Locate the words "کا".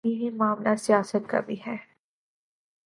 1.29-1.39